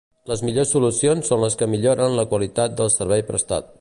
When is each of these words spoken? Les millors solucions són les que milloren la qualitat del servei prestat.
Les 0.29 0.39
millors 0.47 0.71
solucions 0.75 1.29
són 1.31 1.43
les 1.43 1.57
que 1.59 1.67
milloren 1.75 2.17
la 2.21 2.25
qualitat 2.33 2.75
del 2.81 2.91
servei 2.95 3.27
prestat. 3.29 3.69